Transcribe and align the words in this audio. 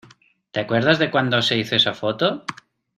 ¿te 0.51 0.59
acuerdas 0.61 0.97
de 0.97 1.11
cuando 1.11 1.43
se 1.43 1.59
hizo 1.59 1.75
esa 1.75 1.93
foto? 1.93 2.43